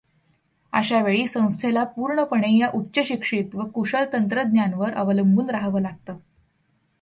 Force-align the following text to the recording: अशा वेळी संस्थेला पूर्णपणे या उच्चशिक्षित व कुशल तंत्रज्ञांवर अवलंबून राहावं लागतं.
अशा 0.73 1.01
वेळी 1.01 1.27
संस्थेला 1.27 1.83
पूर्णपणे 1.83 2.57
या 2.57 2.69
उच्चशिक्षित 2.73 3.55
व 3.55 3.65
कुशल 3.65 4.05
तंत्रज्ञांवर 4.13 4.93
अवलंबून 4.93 5.49
राहावं 5.49 5.81
लागतं. 5.81 6.17